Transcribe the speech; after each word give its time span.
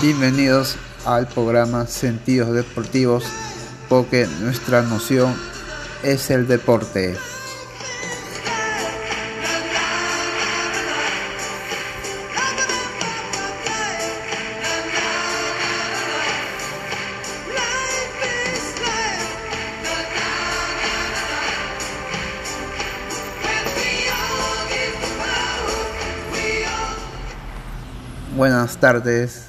Bienvenidos 0.00 0.76
al 1.04 1.26
programa 1.26 1.84
Sentidos 1.88 2.52
Deportivos, 2.52 3.24
porque 3.88 4.28
nuestra 4.40 4.82
noción 4.82 5.34
es 6.04 6.30
el 6.30 6.46
deporte. 6.46 7.16
Buenas 28.36 28.76
tardes 28.76 29.48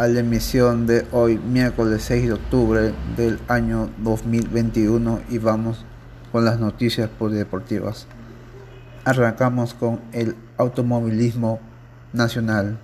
a 0.00 0.08
la 0.08 0.20
emisión 0.20 0.86
de 0.86 1.04
hoy, 1.12 1.36
miércoles 1.36 2.04
6 2.04 2.28
de 2.28 2.32
octubre 2.32 2.94
del 3.18 3.38
año 3.48 3.90
2021 3.98 5.20
y 5.28 5.36
vamos 5.36 5.84
con 6.32 6.46
las 6.46 6.58
noticias 6.58 7.10
polideportivas. 7.10 8.06
Arrancamos 9.04 9.74
con 9.74 10.00
el 10.12 10.36
automovilismo 10.56 11.60
nacional. 12.14 12.78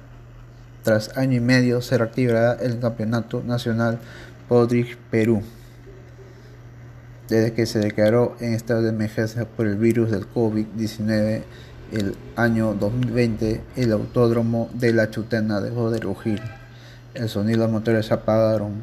Tras 0.83 1.17
año 1.17 1.39
y 1.39 1.41
medio 1.41 1.81
se 1.81 1.97
reactivará 1.97 2.53
el 2.53 2.81
Campeonato 2.81 3.43
Nacional 3.43 3.99
Podrig 4.47 4.99
Perú. 5.11 5.41
Desde 7.31 7.55
que 7.55 7.65
se 7.65 7.79
declaró 7.79 8.37
en 8.41 8.53
estado 8.53 8.83
de 8.83 8.91
emergencia 8.91 9.47
por 9.47 9.67
el 9.67 9.77
virus 9.77 10.11
del 10.11 10.31
COVID-19 10.31 11.45
el 11.93 12.15
año 12.37 12.75
2020, 12.75 13.63
el 13.77 13.93
autódromo 13.93 14.69
de 14.75 14.93
la 14.93 15.11
Chutena 15.11 15.63
dejó 15.63 15.91
de 15.91 16.01
rugir. 16.01 16.43
El 17.17 17.31
sonido 17.31 17.61
de 17.61 17.65
los 17.65 17.73
motores 17.73 18.07
se 18.07 18.15
apagaron. 18.15 18.83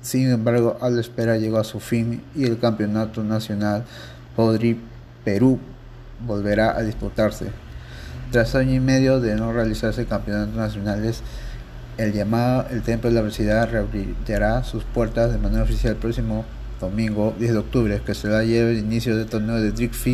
Sin 0.00 0.30
embargo, 0.30 0.78
a 0.80 0.90
la 0.90 1.00
espera 1.00 1.38
llegó 1.38 1.58
a 1.58 1.64
su 1.64 1.80
fin 1.80 2.22
y 2.36 2.44
el 2.44 2.60
campeonato 2.60 3.24
nacional 3.24 3.84
Podri 4.36 4.80
Perú 5.24 5.58
volverá 6.24 6.76
a 6.76 6.82
disputarse. 6.82 7.46
Tras 8.30 8.54
año 8.54 8.74
y 8.74 8.80
medio 8.80 9.18
de 9.20 9.34
no 9.34 9.52
realizarse 9.52 10.06
campeonatos 10.06 10.54
nacionales, 10.54 11.22
el 11.98 12.12
llamado 12.12 12.66
El 12.70 12.82
Templo 12.82 13.10
de 13.10 13.16
la 13.16 13.22
Velocidad 13.22 13.68
reabrirá 13.68 14.62
sus 14.62 14.84
puertas 14.84 15.32
de 15.32 15.38
manera 15.38 15.64
oficial 15.64 15.94
el 15.94 15.98
próximo 15.98 16.44
domingo 16.80 17.34
10 17.38 17.52
de 17.52 17.58
octubre, 17.58 18.02
que 18.06 18.14
será 18.14 18.42
el 18.42 18.78
inicio 18.78 19.16
del 19.16 19.26
torneo 19.26 19.56
de 19.56 19.72
Drift 19.72 20.06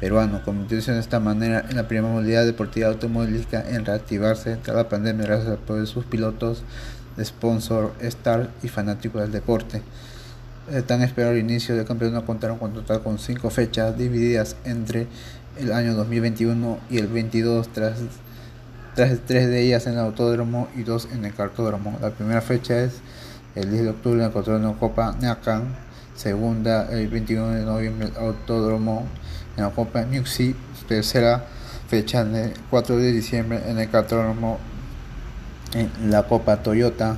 peruano, 0.00 0.42
convirtiéndose 0.44 0.92
de 0.92 1.00
esta 1.00 1.20
manera 1.20 1.64
en 1.68 1.76
la 1.76 1.88
primera 1.88 2.12
modalidad 2.12 2.44
deportiva 2.44 2.88
automovilística 2.88 3.64
en 3.68 3.84
reactivarse 3.84 4.56
tras 4.56 4.76
la 4.76 4.88
pandemia 4.88 5.26
gracias 5.26 5.48
al 5.48 5.54
apoyo 5.54 5.80
de 5.80 5.86
sus 5.86 6.04
pilotos, 6.04 6.62
sponsor, 7.24 7.92
star 8.00 8.50
y 8.62 8.68
fanáticos 8.68 9.22
del 9.22 9.32
deporte. 9.32 9.82
El 10.70 10.84
tan 10.84 11.02
esperado 11.02 11.36
inicio 11.36 11.76
del 11.76 11.86
campeonato 11.86 12.26
contaron 12.26 12.58
con 12.58 12.74
total 12.74 13.02
con 13.02 13.18
cinco 13.18 13.50
fechas 13.50 13.96
divididas 13.96 14.56
entre 14.64 15.06
el 15.58 15.72
año 15.72 15.94
2021 15.94 16.78
y 16.90 16.98
el 16.98 17.06
22 17.06 17.68
tras, 17.72 17.98
tras 18.94 19.18
tres 19.26 19.48
de 19.48 19.62
ellas 19.62 19.86
en 19.86 19.94
el 19.94 20.00
autódromo 20.00 20.68
y 20.76 20.82
dos 20.82 21.08
en 21.12 21.24
el 21.24 21.34
cartódromo. 21.34 21.98
La 22.00 22.10
primera 22.10 22.40
fecha 22.40 22.82
es 22.82 23.00
el 23.54 23.70
10 23.70 23.82
de 23.82 23.90
octubre 23.90 24.22
en 24.22 24.30
el 24.30 24.36
autódromo 24.36 24.78
Copa 24.78 25.16
Nacan, 25.20 25.74
segunda 26.14 26.88
el 26.90 27.08
21 27.08 27.48
de 27.50 27.64
noviembre 27.64 28.08
en 28.08 28.12
el 28.12 28.18
autódromo 28.18 29.06
en 29.56 29.64
la 29.64 29.70
Copa 29.70 30.04
Muxi, 30.04 30.54
tercera 30.86 31.44
fecha 31.88 32.20
el 32.20 32.52
4 32.70 32.96
de 32.98 33.12
diciembre 33.12 33.62
en 33.66 33.78
el 33.78 33.90
Cartódromo 33.90 34.58
en 35.74 35.90
la 36.10 36.24
Copa 36.24 36.62
Toyota, 36.62 37.16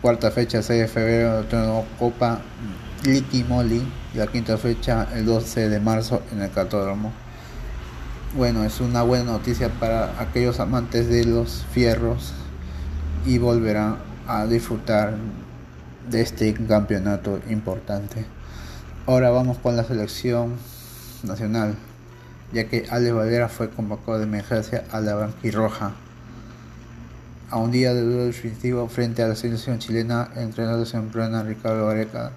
cuarta 0.00 0.30
fecha 0.30 0.62
6 0.62 0.80
de 0.80 0.88
febrero 0.88 1.44
en 1.50 1.66
la 1.66 1.84
Copa 1.98 2.40
Liquimoli 3.04 3.82
y 4.14 4.18
la 4.18 4.26
quinta 4.26 4.56
fecha 4.58 5.08
el 5.14 5.26
12 5.26 5.68
de 5.68 5.80
marzo 5.80 6.22
en 6.32 6.42
el 6.42 6.50
Cartódromo. 6.50 7.12
Bueno, 8.36 8.64
es 8.64 8.80
una 8.80 9.02
buena 9.02 9.32
noticia 9.32 9.68
para 9.68 10.20
aquellos 10.20 10.58
amantes 10.60 11.08
de 11.08 11.24
los 11.24 11.64
fierros 11.72 12.32
y 13.26 13.38
volverán 13.38 13.98
a 14.26 14.46
disfrutar 14.46 15.14
de 16.10 16.20
este 16.20 16.54
campeonato 16.54 17.40
importante. 17.50 18.24
Ahora 19.06 19.30
vamos 19.30 19.58
con 19.58 19.76
la 19.76 19.84
selección 19.84 20.54
nacional, 21.22 21.74
ya 22.52 22.68
que 22.68 22.86
Ale 22.90 23.12
Valera 23.12 23.48
fue 23.48 23.68
convocado 23.68 24.18
de 24.18 24.24
emergencia 24.24 24.84
a 24.90 25.00
la 25.00 25.14
banquirroja. 25.14 25.92
A 27.52 27.58
un 27.58 27.70
día 27.70 27.92
de 27.92 28.00
duelo 28.00 28.24
definitivo 28.24 28.88
frente 28.88 29.22
a 29.22 29.28
la 29.28 29.36
selección 29.36 29.78
chilena, 29.78 30.30
el 30.36 30.44
entrenador 30.44 30.88
de 30.88 31.42
Ricardo 31.42 31.84
Vareca 31.84 32.32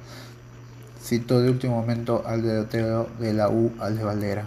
citó 1.01 1.39
de 1.39 1.49
último 1.49 1.79
momento 1.79 2.23
al 2.25 2.41
delantero 2.41 3.07
de 3.17 3.31
la 3.31 3.47
U, 3.47 3.71
Ale 3.79 4.03
Valera. 4.03 4.43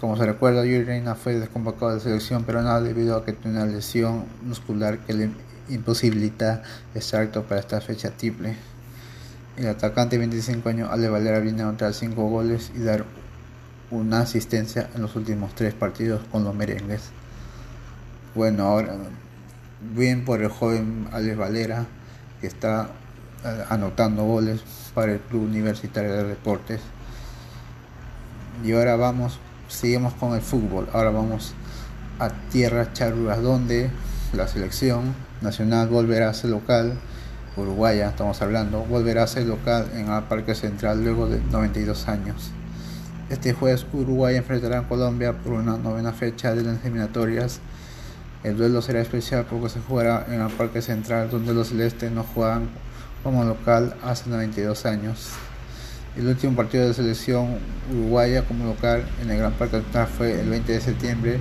Como 0.00 0.16
se 0.16 0.24
recuerda, 0.24 0.64
Yuri 0.64 0.84
Reina 0.84 1.14
fue 1.14 1.34
desconvocado 1.34 1.90
de 1.90 1.96
la 1.98 2.02
selección 2.02 2.44
peruana 2.44 2.80
debido 2.80 3.16
a 3.16 3.24
que 3.26 3.34
tiene 3.34 3.58
una 3.58 3.66
lesión 3.66 4.24
muscular 4.42 5.00
que 5.00 5.12
le 5.12 5.30
imposibilita 5.68 6.62
estar 6.94 7.22
apto 7.22 7.42
para 7.42 7.60
esta 7.60 7.82
fecha 7.82 8.12
triple. 8.12 8.56
El 9.58 9.68
atacante 9.68 10.16
de 10.16 10.20
25 10.20 10.70
años 10.70 10.88
Ale 10.90 11.10
Valera 11.10 11.40
viene 11.40 11.60
a 11.60 11.68
anotar 11.68 11.92
5 11.92 12.30
goles 12.30 12.72
y 12.74 12.78
dar 12.78 13.04
una 13.90 14.20
asistencia 14.20 14.88
en 14.94 15.02
los 15.02 15.14
últimos 15.16 15.54
3 15.54 15.74
partidos 15.74 16.22
con 16.32 16.44
los 16.44 16.54
merengues. 16.54 17.10
Bueno, 18.36 18.64
ahora 18.64 18.98
bien 19.94 20.26
por 20.26 20.42
el 20.42 20.50
joven 20.50 21.08
Ale 21.10 21.34
Valera 21.34 21.86
que 22.38 22.46
está 22.46 22.90
eh, 23.42 23.64
anotando 23.70 24.24
goles 24.24 24.60
para 24.94 25.12
el 25.12 25.20
Club 25.20 25.44
Universitario 25.44 26.12
de 26.12 26.24
Deportes. 26.24 26.82
Y 28.62 28.72
ahora 28.72 28.96
vamos, 28.96 29.38
seguimos 29.68 30.12
con 30.12 30.34
el 30.34 30.42
fútbol. 30.42 30.86
Ahora 30.92 31.12
vamos 31.12 31.54
a 32.18 32.28
Tierra 32.50 32.92
Charuras, 32.92 33.40
donde 33.40 33.90
la 34.34 34.46
selección 34.46 35.14
nacional 35.40 35.88
volverá 35.88 36.28
a 36.28 36.34
ser 36.34 36.50
local 36.50 36.92
uruguaya, 37.56 38.10
estamos 38.10 38.42
hablando, 38.42 38.80
volverá 38.84 39.22
a 39.22 39.26
ser 39.28 39.46
local 39.46 39.88
en 39.94 40.12
el 40.12 40.22
Parque 40.24 40.54
Central 40.54 41.02
luego 41.02 41.26
de 41.26 41.40
92 41.40 42.06
años. 42.06 42.50
Este 43.30 43.54
jueves 43.54 43.86
Uruguay 43.94 44.36
enfrentará 44.36 44.80
a 44.80 44.88
Colombia 44.88 45.32
por 45.32 45.54
una 45.54 45.78
novena 45.78 46.12
fecha 46.12 46.54
de 46.54 46.64
las 46.64 46.84
eliminatorias. 46.84 47.62
El 48.44 48.56
duelo 48.56 48.82
será 48.82 49.00
especial 49.00 49.46
porque 49.48 49.68
se 49.68 49.80
jugará 49.80 50.26
en 50.28 50.40
el 50.40 50.50
Parque 50.52 50.82
Central 50.82 51.30
donde 51.30 51.54
los 51.54 51.68
celestes 51.68 52.12
no 52.12 52.22
juegan 52.22 52.68
como 53.22 53.44
local 53.44 53.94
hace 54.04 54.30
92 54.30 54.86
años. 54.86 55.30
El 56.16 56.28
último 56.28 56.54
partido 56.54 56.86
de 56.86 56.94
selección 56.94 57.58
uruguaya 57.92 58.42
como 58.42 58.66
local 58.66 59.04
en 59.22 59.30
el 59.30 59.38
Gran 59.38 59.52
Parque 59.54 59.80
Central 59.80 60.06
fue 60.06 60.40
el 60.40 60.48
20 60.48 60.72
de 60.72 60.80
septiembre 60.80 61.40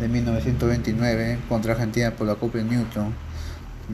de 0.00 0.08
1929 0.08 1.38
contra 1.48 1.72
Argentina 1.72 2.10
por 2.10 2.26
la 2.26 2.34
Copa 2.34 2.58
Newton. 2.58 3.14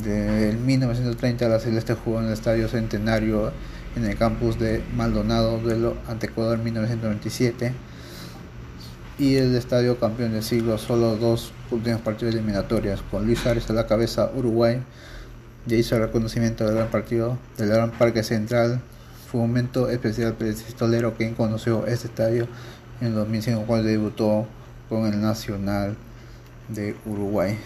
Del 0.02 0.56
1930 0.58 1.48
la 1.48 1.58
Celeste 1.58 1.94
jugó 1.94 2.20
en 2.20 2.26
el 2.26 2.32
Estadio 2.32 2.68
Centenario 2.68 3.52
en 3.96 4.04
el 4.04 4.16
campus 4.16 4.58
de 4.58 4.82
Maldonado, 4.94 5.58
duelo 5.58 5.96
ante 6.08 6.26
Ecuador 6.26 6.58
en 6.58 6.64
1927 6.64 7.72
y 9.18 9.36
el 9.36 9.54
estadio 9.54 9.98
campeón 9.98 10.32
del 10.32 10.42
siglo, 10.42 10.76
solo 10.76 11.16
dos 11.16 11.52
últimos 11.70 12.00
partidos 12.02 12.34
eliminatorias, 12.34 13.00
con 13.10 13.24
Luis 13.24 13.46
Ares 13.46 13.70
a 13.70 13.72
la 13.72 13.86
cabeza 13.86 14.30
Uruguay, 14.34 14.82
ya 15.66 15.76
hizo 15.76 15.96
el 15.96 16.02
reconocimiento 16.02 16.64
del 16.64 16.74
gran 16.74 16.88
partido 16.88 17.38
del 17.56 17.68
Gran 17.68 17.90
Parque 17.92 18.22
Central, 18.22 18.80
fue 19.30 19.40
un 19.40 19.48
momento 19.48 19.88
especial 19.88 20.34
para 20.34 20.50
el 20.50 20.56
pistolero 20.56 21.14
quien 21.14 21.34
conoció 21.34 21.86
este 21.86 22.08
estadio 22.08 22.46
en 23.00 23.14
2005 23.14 23.64
cuando 23.66 23.88
debutó 23.88 24.46
con 24.88 25.06
el 25.06 25.20
Nacional 25.20 25.96
de 26.68 26.94
Uruguay. 27.04 27.58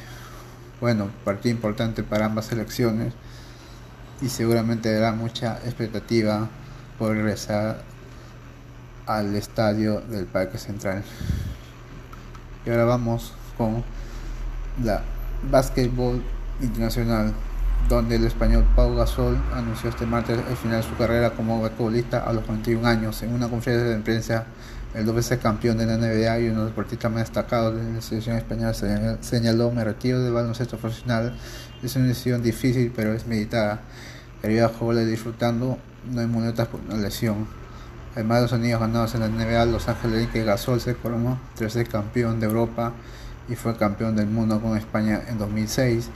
Bueno, 0.81 1.11
partido 1.25 1.55
importante 1.55 2.03
para 2.03 2.27
ambas 2.27 2.47
selecciones 2.47 3.13
y 4.23 4.29
seguramente 4.29 4.93
dará 4.93 5.13
mucha 5.13 5.59
expectativa 5.65 6.49
por 6.99 7.15
regresar 7.15 7.83
al 9.07 9.35
estadio 9.35 10.01
del 10.01 10.27
Parque 10.27 10.57
Central. 10.57 11.03
Y 12.65 12.71
ahora 12.71 12.85
vamos 12.85 13.33
con 13.57 13.83
la 14.83 15.03
Básquetbol 15.51 16.23
Internacional, 16.61 17.33
donde 17.89 18.17
el 18.17 18.25
español 18.25 18.65
Pau 18.77 18.95
Gasol 18.95 19.39
anunció 19.55 19.89
este 19.89 20.07
martes 20.07 20.39
el 20.49 20.57
final 20.57 20.83
de 20.83 20.89
su 20.89 20.97
carrera 20.97 21.31
como 21.31 21.61
basquetbolista 21.63 22.25
a 22.25 22.33
los 22.33 22.47
21 22.47 22.87
años 22.87 23.23
en 23.23 23.33
una 23.33 23.49
conferencia 23.49 23.89
de 23.89 23.99
prensa 24.01 24.47
el 24.95 25.07
doble 25.07 25.23
campeón 25.39 25.79
de 25.79 25.87
la 25.87 25.97
NBA 25.97 26.41
y 26.41 26.45
uno 26.49 26.51
de 26.51 26.57
los 26.57 26.67
deportistas 26.71 27.11
más 27.13 27.23
destacados 27.23 27.77
de 27.77 27.93
la 27.93 28.01
selección 28.01 28.37
española 28.37 28.75
señaló, 29.21 29.71
me 29.71 29.85
retiro 29.85 30.21
del 30.21 30.33
baloncesto 30.33 30.79
profesional, 30.79 31.37
es 31.83 31.95
una 31.95 32.07
decisión 32.07 32.43
difícil 32.43 32.93
pero 32.95 33.13
es 33.13 33.27
meditada. 33.27 33.83
Quería 34.43 34.69
jugar 34.69 35.05
disfrutando, 35.05 35.79
no 36.11 36.21
hay 36.21 36.27
monedas 36.27 36.67
por 36.67 36.81
una 36.81 36.97
lesión. 36.97 37.47
Además 38.15 38.39
de 38.39 38.43
los 38.43 38.53
anillos 38.53 38.81
ganados 38.81 39.15
en 39.15 39.21
la 39.21 39.29
NBA, 39.29 39.67
Los 39.67 39.89
Ángeles 39.89 40.29
que 40.29 40.45
Gasol 40.45 40.81
se 40.81 40.97
coronó 40.97 41.39
tercer 41.57 41.87
campeón 41.89 42.41
de 42.41 42.47
Europa 42.47 42.93
y 43.49 43.55
fue 43.55 43.77
campeón 43.77 44.17
del 44.17 44.27
mundo 44.27 44.61
con 44.61 44.77
España 44.77 45.23
en 45.29 45.39
2006. 45.39 46.09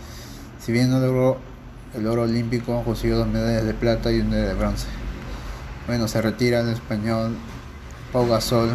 Si 0.60 0.72
bien 0.72 0.90
no 0.90 0.98
logró 0.98 1.38
el 1.94 2.06
oro 2.06 2.22
olímpico, 2.22 2.82
consiguió 2.82 3.18
dos 3.18 3.28
medallas 3.28 3.64
de 3.64 3.74
plata 3.74 4.10
y 4.10 4.20
una 4.20 4.36
de 4.36 4.54
bronce. 4.54 4.86
Bueno, 5.86 6.08
se 6.08 6.20
retira 6.20 6.60
el 6.60 6.70
español 6.70 7.36
Pau 8.12 8.26
Gasol, 8.28 8.70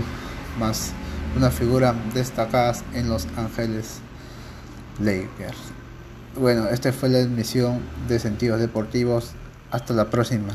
más 0.58 0.92
una 1.36 1.50
figura 1.50 1.94
destacada 2.14 2.74
en 2.94 3.10
Los 3.10 3.28
Ángeles 3.36 4.00
Lakers. 5.00 5.58
Bueno, 6.40 6.68
esta 6.68 6.94
fue 6.94 7.10
la 7.10 7.20
emisión 7.20 7.82
de 8.08 8.20
Sentidos 8.20 8.60
Deportivos. 8.60 9.32
Hasta 9.72 9.94
la 9.94 10.10
próxima. 10.10 10.54